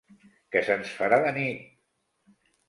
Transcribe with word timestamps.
Que 0.55 0.63
se'ns 0.69 0.93
farà 1.01 1.19
de 1.27 1.35
nit! 1.37 1.61